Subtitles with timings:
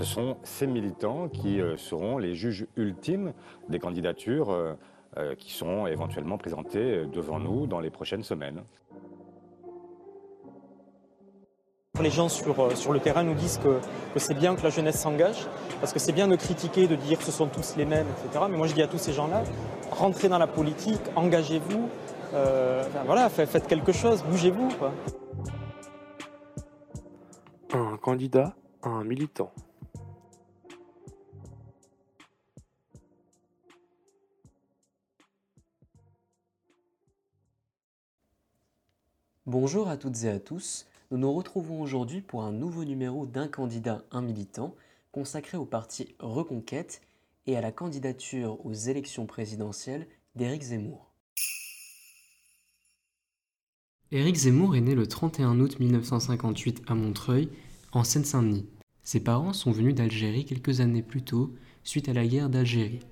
[0.00, 3.34] Ce sont ces militants qui euh, seront les juges ultimes
[3.68, 4.72] des candidatures euh,
[5.18, 8.62] euh, qui seront éventuellement présentées devant nous dans les prochaines semaines.
[12.00, 13.78] Les gens sur, sur le terrain nous disent que,
[14.14, 15.46] que c'est bien que la jeunesse s'engage,
[15.80, 18.46] parce que c'est bien de critiquer, de dire que ce sont tous les mêmes, etc.
[18.50, 19.42] Mais moi je dis à tous ces gens-là,
[19.90, 21.90] rentrez dans la politique, engagez-vous,
[23.04, 24.70] voilà, faites quelque chose, bougez-vous.
[27.74, 29.52] Un candidat, un militant.
[39.50, 43.48] Bonjour à toutes et à tous, nous nous retrouvons aujourd'hui pour un nouveau numéro d'un
[43.48, 44.76] candidat, un militant,
[45.10, 47.02] consacré au parti Reconquête
[47.48, 51.10] et à la candidature aux élections présidentielles d'Éric Zemmour.
[54.12, 57.48] Éric Zemmour est né le 31 août 1958 à Montreuil,
[57.90, 58.68] en Seine-Saint-Denis.
[59.02, 63.04] Ses parents sont venus d'Algérie quelques années plus tôt, suite à la guerre d'Algérie.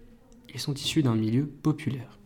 [0.55, 2.21] Ils sont issus d'un milieu populaire.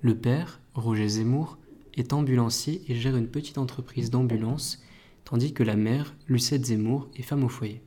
[0.00, 1.58] Le père, Roger Zemmour,
[1.94, 4.82] est ambulancier et gère une petite entreprise d'ambulance,
[5.24, 7.82] tandis que la mère, Lucette Zemmour, est femme au foyer.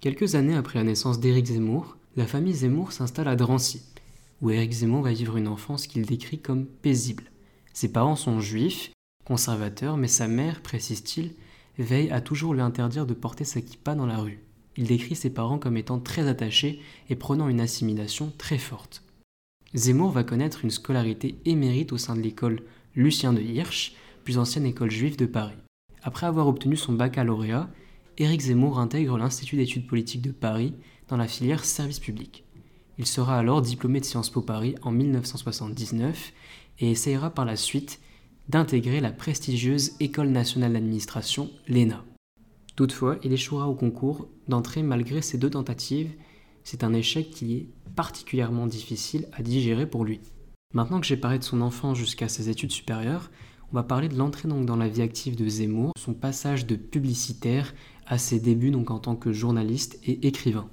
[0.00, 3.82] Quelques années après la naissance d'Éric Zemmour, la famille Zemmour s'installe à Drancy,
[4.40, 7.24] où Éric Zemmour va vivre une enfance qu'il décrit comme paisible.
[7.72, 8.90] Ses parents sont juifs,
[9.24, 11.34] conservateurs, mais sa mère, précise-t-il,
[11.78, 14.40] veille à toujours lui interdire de porter sa kippa dans la rue.
[14.76, 19.02] Il décrit ses parents comme étant très attachés et prenant une assimilation très forte.
[19.74, 22.62] Zemmour va connaître une scolarité émérite au sein de l'école
[22.94, 25.56] Lucien de Hirsch, plus ancienne école juive de Paris.
[26.02, 27.70] Après avoir obtenu son baccalauréat,
[28.18, 30.74] Éric Zemmour intègre l'Institut d'études politiques de Paris
[31.08, 32.44] dans la filière service public.
[32.98, 36.32] Il sera alors diplômé de Sciences Po Paris en 1979
[36.80, 38.00] et essayera par la suite
[38.50, 42.04] d'intégrer la prestigieuse École nationale d'administration, l'ENA.
[42.76, 46.12] Toutefois, il échouera au concours d'entrée malgré ses deux tentatives.
[46.62, 50.20] C'est un échec qui est particulièrement difficile à digérer pour lui.
[50.74, 53.30] Maintenant que j'ai parlé de son enfance jusqu'à ses études supérieures,
[53.72, 56.76] on va parler de l'entrée donc dans la vie active de Zemmour, son passage de
[56.76, 57.74] publicitaire
[58.06, 60.68] à ses débuts donc en tant que journaliste et écrivain.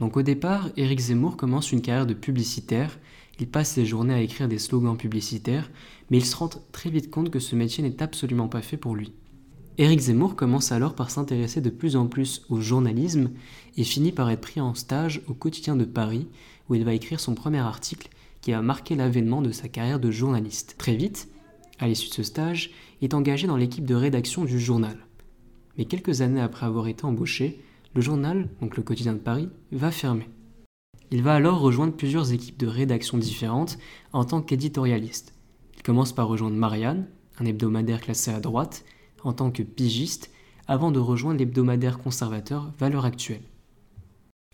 [0.00, 2.98] Donc au départ, Éric Zemmour commence une carrière de publicitaire,
[3.40, 5.70] il passe ses journées à écrire des slogans publicitaires,
[6.10, 8.96] mais il se rend très vite compte que ce métier n'est absolument pas fait pour
[8.96, 9.12] lui.
[9.78, 13.30] Éric Zemmour commence alors par s'intéresser de plus en plus au journalisme
[13.76, 16.26] et finit par être pris en stage au quotidien de Paris,
[16.68, 18.08] où il va écrire son premier article
[18.42, 20.74] qui a marqué l'avènement de sa carrière de journaliste.
[20.76, 21.28] Très vite,
[21.78, 22.70] à l'issue de ce stage,
[23.00, 24.98] il est engagé dans l'équipe de rédaction du journal.
[25.78, 27.62] Mais quelques années après avoir été embauché,
[27.94, 30.28] le journal, donc le quotidien de Paris, va fermer.
[31.10, 33.78] Il va alors rejoindre plusieurs équipes de rédaction différentes
[34.12, 35.34] en tant qu'éditorialiste.
[35.76, 37.06] Il commence par rejoindre Marianne,
[37.38, 38.84] un hebdomadaire classé à droite,
[39.22, 40.30] en tant que pigiste,
[40.66, 43.42] avant de rejoindre l'hebdomadaire conservateur Valeurs Actuelles.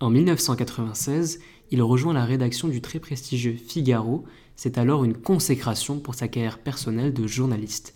[0.00, 4.24] En 1996, il rejoint la rédaction du très prestigieux Figaro,
[4.56, 7.94] c'est alors une consécration pour sa carrière personnelle de journaliste.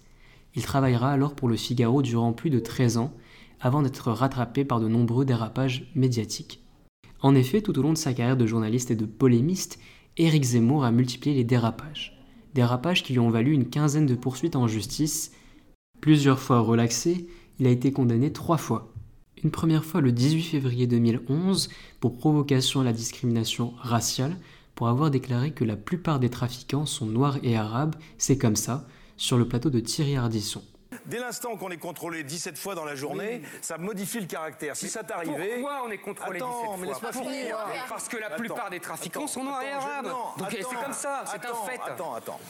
[0.54, 3.14] Il travaillera alors pour le Figaro durant plus de 13 ans,
[3.60, 6.62] avant d'être rattrapé par de nombreux dérapages médiatiques.
[7.20, 9.78] En effet, tout au long de sa carrière de journaliste et de polémiste,
[10.16, 12.18] Éric Zemmour a multiplié les dérapages.
[12.54, 15.32] Dérapages qui lui ont valu une quinzaine de poursuites en justice.
[16.00, 17.28] Plusieurs fois relaxé,
[17.58, 18.91] il a été condamné trois fois
[19.44, 21.68] une première fois le 18 février 2011
[22.00, 24.36] pour provocation à la discrimination raciale,
[24.74, 28.86] pour avoir déclaré que la plupart des trafiquants sont noirs et arabes, c'est comme ça,
[29.16, 30.62] sur le plateau de Thierry Ardisson.
[31.06, 34.76] Dès l'instant qu'on est contrôlé 17 fois dans la journée, ça modifie le caractère.
[34.76, 35.54] Si ça t'arrivait.
[35.54, 37.56] Pourquoi on est contrôlé 17 fois finir.
[37.88, 40.12] Parce que la plupart des trafiquants sont noirs et arabes.
[40.38, 41.80] Donc c'est comme ça, c'est un fait.
[41.84, 42.40] Attends, attends.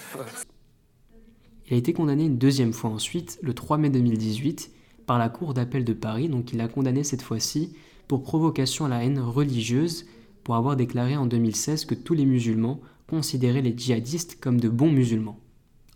[1.69, 4.71] Il a été condamné une deuxième fois ensuite, le 3 mai 2018,
[5.13, 7.75] par la Cour d'appel de Paris, donc il a condamné cette fois-ci
[8.09, 10.07] pour provocation à la haine religieuse,
[10.43, 14.91] pour avoir déclaré en 2016 que tous les musulmans considéraient les djihadistes comme de bons
[14.91, 15.39] musulmans.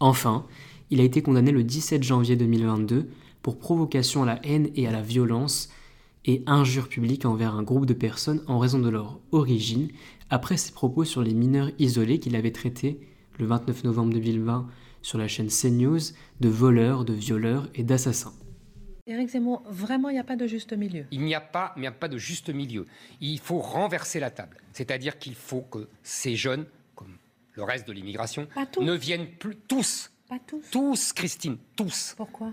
[0.00, 0.44] Enfin,
[0.90, 3.08] il a été condamné le 17 janvier 2022
[3.40, 5.70] pour provocation à la haine et à la violence
[6.26, 9.88] et injure publique envers un groupe de personnes en raison de leur origine,
[10.28, 13.00] après ses propos sur les mineurs isolés qu'il avait traités
[13.38, 14.66] le 29 novembre 2020
[15.00, 18.34] sur la chaîne CNews de voleurs, de violeurs et d'assassins.
[19.08, 21.06] Éric Zemmour, vraiment, il n'y a pas de juste milieu.
[21.12, 22.86] Il n'y a pas, il n'y a pas de juste milieu.
[23.20, 24.56] Il faut renverser la table.
[24.72, 26.66] C'est-à-dire qu'il faut que ces jeunes,
[26.96, 27.16] comme
[27.54, 28.48] le reste de l'immigration,
[28.80, 30.10] ne viennent plus tous.
[30.28, 30.70] Pas tous.
[30.72, 32.14] Tous, Christine, tous.
[32.16, 32.52] Pourquoi?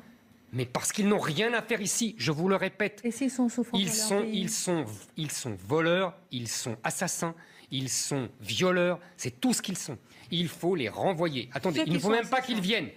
[0.51, 3.01] Mais parce qu'ils n'ont rien à faire ici, je vous le répète.
[3.03, 4.85] Et s'ils sont souffrants ils sont, ils sont,
[5.17, 7.33] ils sont voleurs, ils sont assassins,
[7.71, 9.97] ils sont violeurs, c'est tout ce qu'ils sont.
[10.29, 11.49] Il faut les renvoyer.
[11.53, 12.89] Attendez, il ne faut même pas qu'ils viennent.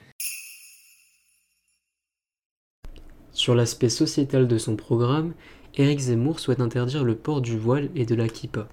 [3.37, 5.35] Sur l'aspect sociétal de son programme,
[5.75, 8.67] Éric Zemmour souhaite interdire le port du voile et de la kippa.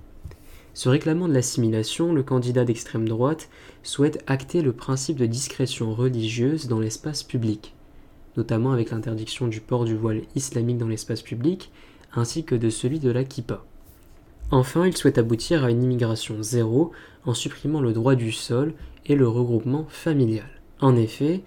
[0.73, 3.49] Se réclamant de l'assimilation, le candidat d'extrême droite
[3.83, 7.75] souhaite acter le principe de discrétion religieuse dans l'espace public,
[8.37, 11.69] notamment avec l'interdiction du port du voile islamique dans l'espace public,
[12.13, 13.65] ainsi que de celui de la kippa.
[14.49, 16.93] Enfin, il souhaite aboutir à une immigration zéro
[17.25, 18.73] en supprimant le droit du sol
[19.07, 20.47] et le regroupement familial.
[20.79, 21.41] En effet,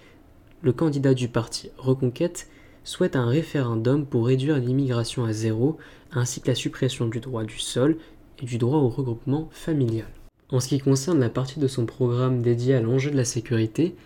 [0.60, 2.50] le candidat du parti Reconquête
[2.86, 5.76] souhaite un référendum pour réduire l'immigration à zéro,
[6.12, 7.98] ainsi que la suppression du droit du sol
[8.40, 10.06] et du droit au regroupement familial.
[10.50, 13.96] En ce qui concerne la partie de son programme dédiée à l'enjeu de la sécurité,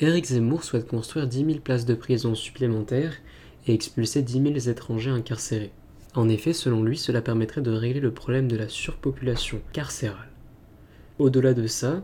[0.00, 3.12] Éric Zemmour souhaite construire 10 000 places de prison supplémentaires
[3.66, 5.72] et expulser 10 000 étrangers incarcérés.
[6.14, 10.30] En effet, selon lui, cela permettrait de régler le problème de la surpopulation carcérale.
[11.18, 12.02] Au-delà de ça,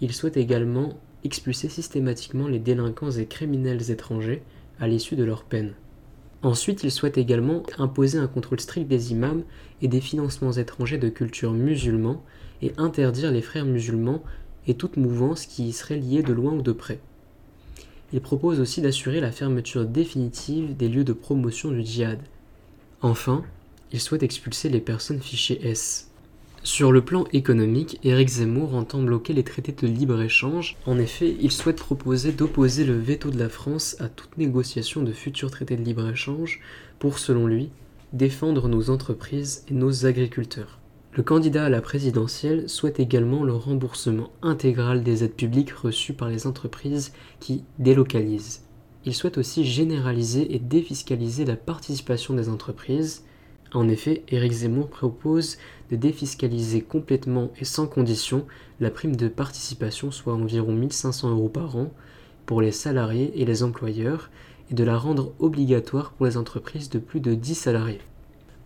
[0.00, 4.44] il souhaite également expulser systématiquement les délinquants et criminels étrangers
[4.80, 5.74] à l'issue de leur peine.
[6.42, 9.42] Ensuite, il souhaite également imposer un contrôle strict des imams
[9.82, 12.22] et des financements étrangers de culture musulmans
[12.62, 14.22] et interdire les frères musulmans
[14.66, 17.00] et toute mouvance qui y serait liée de loin ou de près.
[18.12, 22.20] Il propose aussi d'assurer la fermeture définitive des lieux de promotion du djihad.
[23.02, 23.42] Enfin,
[23.92, 26.05] il souhaite expulser les personnes fichées S.
[26.66, 30.76] Sur le plan économique, Éric Zemmour entend bloquer les traités de libre-échange.
[30.84, 35.12] En effet, il souhaite proposer d'opposer le veto de la France à toute négociation de
[35.12, 36.60] futurs traités de libre-échange
[36.98, 37.70] pour, selon lui,
[38.12, 40.80] défendre nos entreprises et nos agriculteurs.
[41.12, 46.30] Le candidat à la présidentielle souhaite également le remboursement intégral des aides publiques reçues par
[46.30, 48.64] les entreprises qui délocalisent.
[49.04, 53.22] Il souhaite aussi généraliser et défiscaliser la participation des entreprises,
[53.74, 55.58] en effet, Éric Zemmour propose
[55.90, 58.46] de défiscaliser complètement et sans condition
[58.80, 61.92] la prime de participation, soit environ 1500 euros par an,
[62.46, 64.30] pour les salariés et les employeurs,
[64.70, 68.00] et de la rendre obligatoire pour les entreprises de plus de 10 salariés.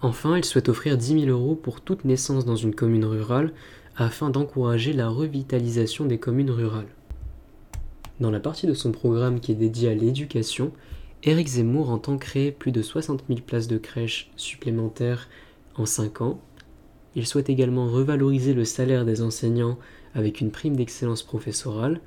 [0.03, 3.53] Enfin, il souhaite offrir 10 000 euros pour toute naissance dans une commune rurale,
[3.97, 6.89] afin d'encourager la revitalisation des communes rurales.
[8.19, 10.73] Dans la partie de son programme qui est dédiée à l'éducation,
[11.23, 15.29] Éric Zemmour entend créer plus de 60 000 places de crèche supplémentaires
[15.75, 16.41] en 5 ans.
[17.15, 19.79] Il souhaite également revaloriser le salaire des enseignants
[20.15, 22.01] avec une prime d'excellence professorale,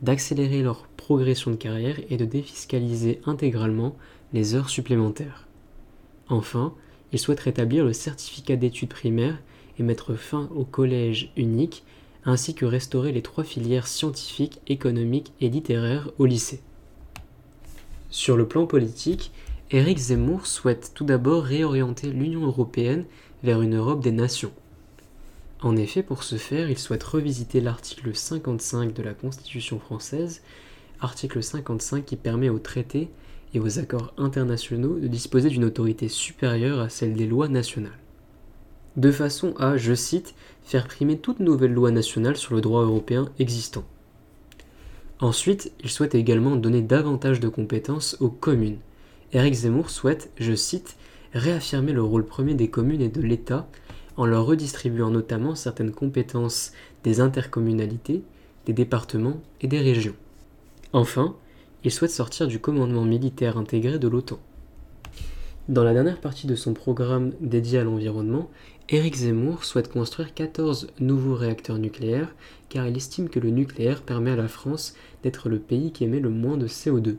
[0.00, 3.96] d'accélérer leur progression de carrière et de défiscaliser intégralement
[4.32, 5.48] les heures supplémentaires.
[6.28, 6.72] Enfin,
[7.12, 9.40] il souhaite rétablir le certificat d'études primaires
[9.80, 11.82] et mettre fin au collège unique,
[12.24, 16.60] ainsi que restaurer les trois filières scientifiques, économiques et littéraires au lycée.
[18.12, 19.32] Sur le plan politique,
[19.70, 23.06] Éric Zemmour souhaite tout d'abord réorienter l'Union européenne
[23.42, 24.52] vers une Europe des nations.
[25.62, 30.42] En effet, pour ce faire, il souhaite revisiter l'article 55 de la Constitution française,
[31.00, 33.08] article 55 qui permet aux traités
[33.54, 37.98] et aux accords internationaux de disposer d'une autorité supérieure à celle des lois nationales.
[38.96, 40.34] De façon à, je cite,
[40.64, 43.84] faire primer toute nouvelle loi nationale sur le droit européen existant.
[45.22, 48.78] Ensuite, il souhaite également donner davantage de compétences aux communes.
[49.32, 50.96] Éric Zemmour souhaite, je cite,
[51.32, 53.68] réaffirmer le rôle premier des communes et de l'État
[54.16, 56.72] en leur redistribuant notamment certaines compétences
[57.04, 58.24] des intercommunalités,
[58.66, 60.16] des départements et des régions.
[60.92, 61.36] Enfin,
[61.84, 64.40] il souhaite sortir du commandement militaire intégré de l'OTAN.
[65.68, 68.50] Dans la dernière partie de son programme dédié à l'environnement,
[68.88, 72.34] Éric Zemmour souhaite construire 14 nouveaux réacteurs nucléaires
[72.68, 76.20] car il estime que le nucléaire permet à la France d'être le pays qui émet
[76.20, 77.16] le moins de CO2.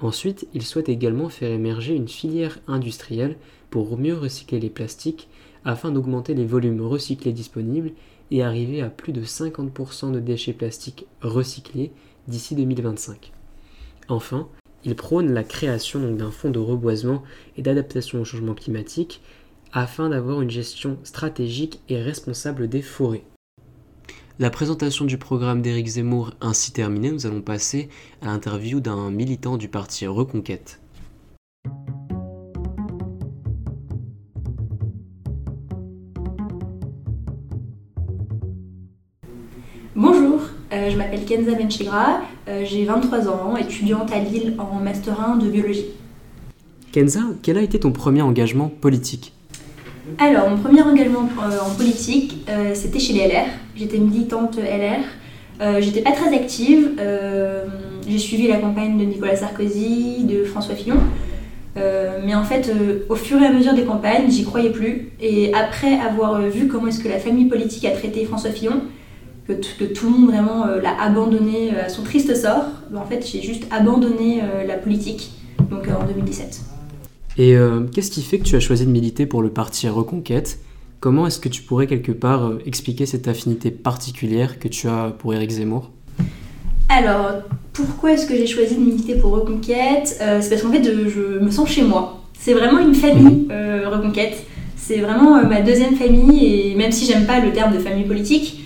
[0.00, 3.36] Ensuite, il souhaite également faire émerger une filière industrielle
[3.70, 5.28] pour mieux recycler les plastiques
[5.64, 7.92] afin d'augmenter les volumes recyclés disponibles
[8.30, 11.90] et arriver à plus de 50% de déchets plastiques recyclés
[12.28, 13.32] d'ici 2025.
[14.08, 14.48] Enfin,
[14.84, 17.22] il prône la création d'un fonds de reboisement
[17.56, 19.22] et d'adaptation au changement climatique
[19.74, 23.24] afin d'avoir une gestion stratégique et responsable des forêts.
[24.38, 27.88] La présentation du programme d'Éric Zemmour ainsi terminée, nous allons passer
[28.22, 30.80] à l'interview d'un militant du parti Reconquête.
[39.96, 40.40] Bonjour,
[40.72, 45.36] euh, je m'appelle Kenza Benchigra, euh, j'ai 23 ans, étudiante à Lille en Master 1
[45.36, 45.86] de biologie.
[46.90, 49.32] Kenza, quel a été ton premier engagement politique?
[50.18, 53.46] Alors, mon premier engagement euh, en politique, c'était chez les LR.
[53.76, 55.80] J'étais militante LR.
[55.80, 56.90] J'étais pas très active.
[58.06, 60.98] J'ai suivi la campagne de Nicolas Sarkozy, de François Fillon.
[61.76, 62.70] mais en fait,
[63.08, 65.12] au fur et à mesure des campagnes, j'y croyais plus.
[65.20, 68.82] Et après avoir vu comment est-ce que la famille politique a traité François Fillon,
[69.46, 73.04] que, tout le monde vraiment euh, l'a abandonné euh, à son triste sort, ben, en
[73.04, 75.32] fait j'ai juste abandonné euh, la politique,
[75.70, 76.73] en 2017.
[77.36, 80.58] Et euh, qu'est-ce qui fait que tu as choisi de militer pour le parti Reconquête?
[81.04, 85.12] Comment est-ce que tu pourrais quelque part euh, expliquer cette affinité particulière que tu as
[85.18, 85.90] pour Éric Zemmour?
[86.88, 87.42] Alors,
[87.74, 90.18] pourquoi est-ce que j'ai choisi de militer pour Reconquête?
[90.22, 92.22] Euh, C'est parce qu'en fait, je, me sens chez moi.
[92.38, 94.44] C'est vraiment une famille, euh, Reconquête.
[94.76, 98.64] C'est vraiment ma deuxième famille, et même si j'aime pas le terme de famille politique,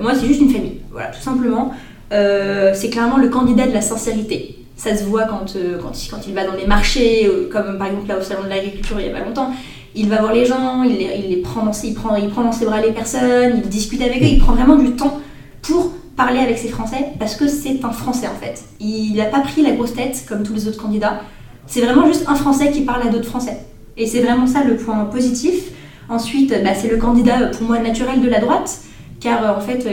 [0.00, 1.72] moi c'est juste une famille, voilà, tout simplement.
[2.10, 4.63] C'est clairement le candidat de la sincérité.
[4.76, 8.08] Ça se voit quand, euh, quand, il, va dans les marchés, euh, comme par exemple
[8.08, 9.52] là au salon de l'agriculture il y a pas longtemps.
[9.94, 14.02] Il va voir les gens, il les, prend, dans ses, bras les personnes, il discute
[14.02, 15.20] avec eux, il prend vraiment du temps
[15.62, 18.64] pour parler avec ses Français parce que c'est un Français en fait.
[18.80, 21.20] Il n'a pas pris la grosse tête comme tous les autres candidats.
[21.68, 23.58] C'est vraiment juste un Français qui parle à d'autres Français.
[23.96, 25.70] Et c'est vraiment ça le point positif.
[26.08, 28.80] Ensuite, bah, c'est le candidat pour moi naturel de la droite,
[29.20, 29.86] car euh, en fait,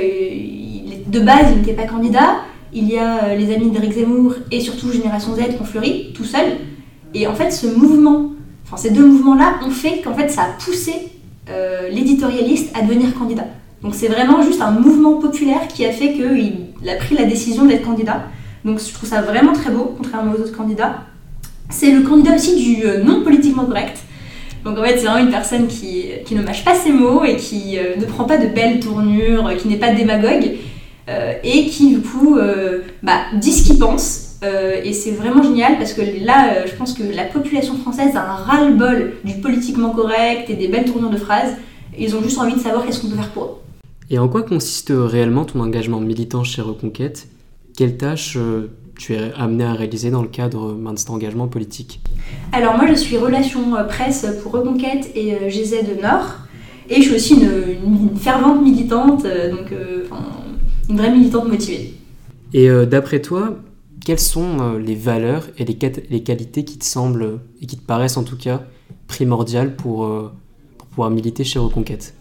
[1.07, 2.37] de base, il n'était pas candidat.
[2.73, 6.13] Il y a euh, les amis d'Éric Zemmour et surtout Génération Z qui ont fleuri
[6.15, 6.45] tout seul.
[7.13, 8.31] Et en fait, ce mouvement,
[8.65, 10.93] enfin ces deux mouvements-là, ont fait qu'en fait, ça a poussé
[11.49, 13.47] euh, l'éditorialiste à devenir candidat.
[13.83, 17.65] Donc c'est vraiment juste un mouvement populaire qui a fait qu'il a pris la décision
[17.65, 18.23] d'être candidat.
[18.63, 21.01] Donc je trouve ça vraiment très beau, contrairement aux autres candidats.
[21.69, 23.97] C'est le candidat aussi du euh, non politiquement correct.
[24.63, 27.35] Donc en fait, c'est vraiment une personne qui, qui ne mâche pas ses mots et
[27.35, 30.51] qui ne prend pas de belles tournures, qui n'est pas démagogue
[31.07, 34.27] et qui du coup euh, bah, dit ce qu'il pense.
[34.43, 38.15] Euh, et c'est vraiment génial parce que là, euh, je pense que la population française
[38.15, 41.55] a un ras-le-bol du politiquement correct et des belles tournures de phrases.
[41.97, 43.55] Ils ont juste envie de savoir qu'est-ce qu'on peut faire pour eux.
[44.09, 47.27] Et en quoi consiste réellement ton engagement militant chez Reconquête?
[47.77, 51.47] Quelles tâches euh, tu es amené à réaliser dans le cadre euh, de cet engagement
[51.47, 52.01] politique?
[52.51, 56.41] Alors moi je suis relation euh, presse pour Reconquête et euh, GZ Nord
[56.91, 60.23] et je suis aussi une, fervente militante, euh, donc euh, enfin,
[60.91, 61.93] une vraie militante motivée.
[62.53, 63.57] Et euh, d'après toi,
[64.05, 68.17] quelles sont euh, les valeurs et les, qualités qui te semblent, et qui te paraissent
[68.17, 68.63] en tout cas,
[69.07, 70.33] primordiales pour, euh,
[70.77, 72.13] pour pouvoir militer chez Reconquête?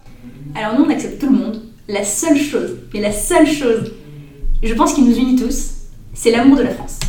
[0.54, 1.62] Alors nous on accepte tout le monde.
[1.88, 3.92] La seule chose, mais la seule chose,
[4.62, 5.72] je pense qui nous unit tous,
[6.14, 7.00] c'est l'amour de la France.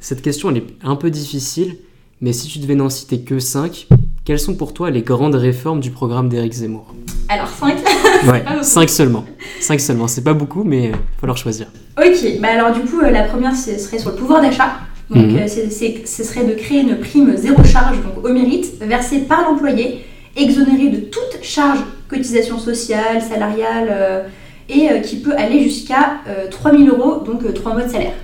[0.00, 1.76] Cette question elle est un peu difficile,
[2.22, 3.88] mais si tu devais n'en citer que 5,
[4.26, 6.84] quelles sont pour toi les grandes réformes du programme d'Éric Zemmour?
[7.28, 7.76] Alors 5
[8.30, 8.64] Ouais, pas beaucoup.
[8.64, 9.24] 5 seulement.
[9.60, 11.68] 5 seulement, c'est pas beaucoup, mais il va falloir choisir.
[11.98, 14.74] Ok, bah alors du coup, euh, la première ce serait sur le pouvoir d'achat.
[15.08, 18.74] Donc, euh, c'est- c'est- ce serait de créer une prime zéro charge, donc au mérite,
[18.82, 20.04] versée par l'employé,
[20.36, 21.78] exonérée de toute charge,
[22.08, 24.22] cotisation sociale, salariale, euh,
[24.68, 28.14] et euh, qui peut aller jusqu'à euh, 3000 euros, donc 3 mois de salaire.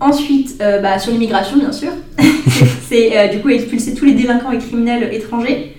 [0.00, 1.90] Ensuite, bah, sur l'immigration, bien sûr,
[2.88, 5.72] c'est euh, du coup expulser tous les délinquants et criminels étrangers.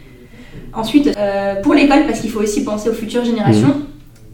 [0.73, 3.75] Ensuite, euh, pour l'école, parce qu'il faut aussi penser aux futures générations.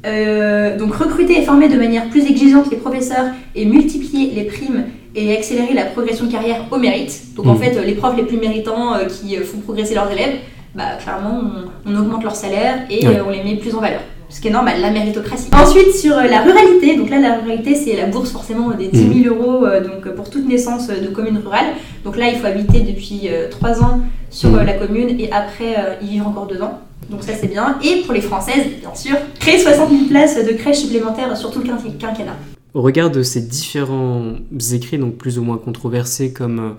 [0.05, 4.83] Euh, donc recruter et former de manière plus exigeante les professeurs et multiplier les primes
[5.15, 7.21] et accélérer la progression de carrière au mérite.
[7.35, 7.59] Donc en Mhm.
[7.59, 10.35] fait, les profs les plus méritants euh, qui font progresser leurs élèves,
[10.75, 11.39] bah, clairement,
[11.85, 13.15] on, on augmente leur salaire et Ouais.
[13.19, 14.01] euh, on les met plus en valeur.
[14.27, 15.49] Ce qui est normal, la méritocratie.
[15.53, 19.35] Ensuite, sur la ruralité, donc là, la ruralité, c'est la bourse forcément des 10 000
[19.35, 21.67] euros euh, donc, pour toute naissance de commune rurale.
[22.03, 25.95] Donc là, il faut habiter depuis 3 ans sur euh, la commune et après euh,
[26.01, 26.79] y vivre encore 2 ans.
[27.09, 27.77] Donc ça, c'est bien.
[27.83, 31.59] Et pour les Françaises, bien sûr, créer 60 000 places de crèches supplémentaires sur tout
[31.59, 32.35] le quinqu- quinquennat.
[32.73, 34.33] Au regard de ces différents
[34.71, 36.69] écrits, donc plus ou moins controversés, comme euh,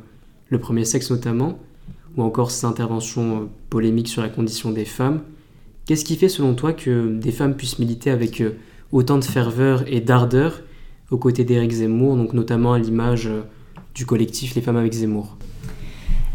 [0.50, 1.58] le premier sexe notamment,
[2.16, 5.20] ou encore ces interventions euh, polémiques sur la condition des femmes,
[5.86, 8.56] qu'est-ce qui fait selon toi que des femmes puissent militer avec euh,
[8.92, 10.62] autant de ferveur et d'ardeur
[11.10, 13.42] aux côtés d'Éric Zemmour, donc notamment à l'image euh,
[13.94, 15.36] du collectif Les Femmes avec Zemmour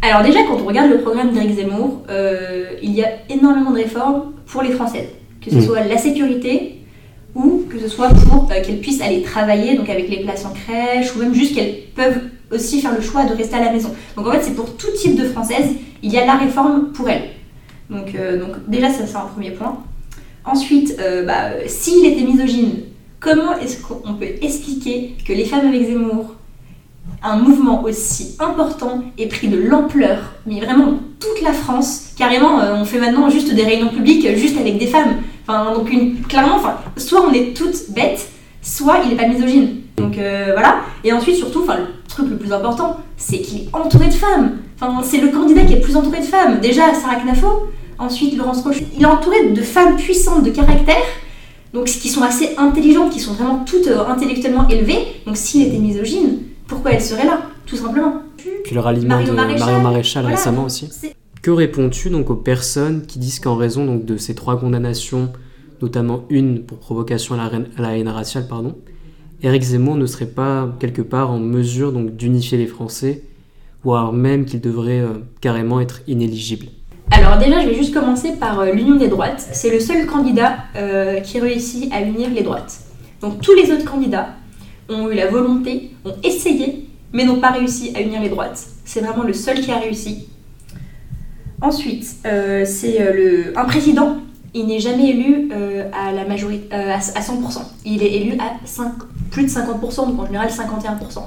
[0.02, 3.76] Alors déjà, quand on regarde le programme d'Éric Zemmour, euh, il y a énormément de
[3.76, 5.08] réformes pour les Françaises.
[5.44, 5.62] Que ce Mhm.
[5.62, 6.76] soit la sécurité
[7.34, 10.50] ou que ce soit pour euh, qu'elles puissent aller travailler, donc avec les places en
[10.52, 13.90] crèche, ou même juste qu'elles peuvent aussi faire le choix de rester à la maison.
[14.16, 15.68] Donc en fait, c'est pour tout type de Françaises,
[16.02, 17.28] il y a la réforme pour elles.
[17.90, 19.78] Donc, euh, donc déjà, ça c'est un premier point.
[20.44, 22.76] Ensuite, bah, s'il était misogyne,
[23.20, 26.34] comment est-ce qu'on peut expliquer que les femmes avec Zemmour,
[27.22, 32.74] un mouvement aussi important, ait pris de l'ampleur, mais vraiment toute la France Carrément, euh,
[32.76, 35.22] on fait maintenant juste des réunions publiques euh, juste avec des femmes.
[35.46, 36.60] Enfin, donc une, clairement,
[36.98, 38.28] soit on est toutes bêtes,
[38.60, 39.76] soit il n'est pas misogyne.
[39.96, 40.80] Donc euh, voilà.
[41.02, 44.58] Et ensuite, surtout, enfin, le truc le plus important, c'est qu'il est entouré de femmes.
[44.78, 46.60] Enfin, c'est le candidat qui est le plus entouré de femmes.
[46.60, 48.82] Déjà, Sarah Knafo, ensuite Laurence Roche.
[48.94, 50.96] Il est entouré de femmes puissantes de caractère,
[51.72, 55.06] donc qui sont assez intelligentes, qui sont vraiment toutes intellectuellement élevées.
[55.24, 56.36] Donc s'il était misogyne,
[56.70, 58.22] pourquoi elle serait là Tout simplement.
[58.64, 60.36] Puis le ralliement Marion de Maréchal, Maréchal Voilà.
[60.38, 60.88] récemment aussi.
[61.42, 65.30] Que réponds-tu donc aux personnes qui disent qu'en raison donc de ces trois condamnations,
[65.82, 68.76] notamment une pour provocation à la, reine- à la haine raciale, pardon,
[69.42, 73.22] Éric Zemmour ne serait pas quelque part en mesure donc d'unifier les Français
[73.82, 75.08] voire même qu'il devrait euh,
[75.40, 76.66] carrément être inéligible?
[77.10, 79.48] Alors déjà, je vais juste commencer par euh, l'union des droites.
[79.52, 82.80] C'est le seul candidat euh, qui réussit à unir les droites.
[83.22, 84.28] Donc tous les autres candidats
[84.90, 88.66] ont eu la volonté, ont essayé, mais n'ont pas réussi à unir les droites.
[88.84, 90.28] C'est vraiment le seul qui a réussi.
[91.62, 94.16] Ensuite, euh, c'est euh, le un président.
[94.54, 97.62] Il n'est jamais élu euh, à la majorité, à, à 100%.
[97.84, 98.92] Il est élu à 5
[99.30, 101.22] plus de 50%, donc en général 51%.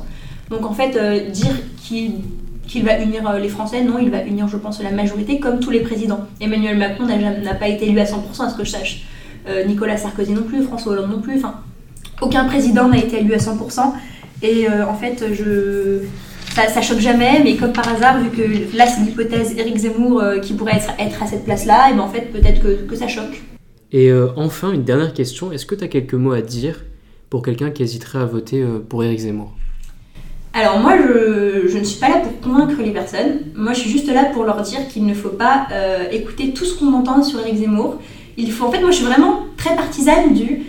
[0.50, 4.84] Donc en fait, dire qu'il va unir les Français, non, il va unir, je pense,
[4.84, 6.20] la majorité, comme tous les présidents.
[6.42, 9.06] Emmanuel Macron n'a pas été élu à 100%, à ce que je sache.
[9.66, 11.38] Nicolas Sarkozy non plus, François Hollande non plus.
[11.38, 11.62] Enfin,
[12.24, 13.94] aucun président n'a été élu à 100%.
[14.42, 16.00] Et euh, en fait, je...
[16.54, 20.22] ça, ça choque jamais, mais comme par hasard, vu que là, c'est l'hypothèse Éric Zemmour
[20.22, 22.96] euh, qui pourrait être, être à cette place-là, et ben en fait, peut-être que, que
[22.96, 23.42] ça choque.
[23.92, 26.84] Et euh, enfin, une dernière question, est-ce que tu as quelques mots à dire
[27.30, 29.54] pour quelqu'un qui hésiterait à voter pour Éric Zemmour?
[30.56, 33.40] Alors moi, je, je ne suis pas là pour convaincre les personnes.
[33.56, 36.64] Moi, je suis juste là pour leur dire qu'il ne faut pas euh, écouter tout
[36.64, 37.96] ce qu'on entend sur Éric Zemmour.
[38.38, 40.62] Il faut, en fait, moi, je suis vraiment très partisane du.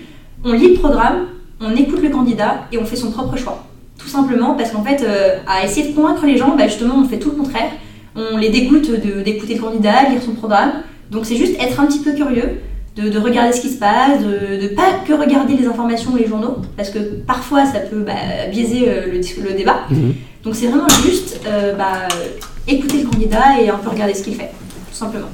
[0.43, 1.27] On lit le programme,
[1.65, 3.65] on écoute le candidat et on fait son propre choix.
[3.99, 7.05] Tout simplement parce qu'en fait, euh, à essayer de convaincre les gens, bah, justement, on
[7.09, 7.71] fait tout le contraire.
[8.17, 10.73] On les dégoûte de- d'écouter le candidat, lire son programme.
[11.11, 12.61] Donc c'est juste être un petit peu curieux,
[12.97, 16.17] de, de regarder ce qui se passe, de ne pas que regarder les informations ou
[16.17, 18.13] les journaux, parce que parfois ça peut bah,
[18.51, 19.81] biaiser euh, le, débat.
[20.45, 22.07] Donc c'est vraiment juste euh, bah,
[22.69, 24.51] écouter le candidat et un peu regarder ce qu'il fait,
[24.91, 25.29] tout simplement.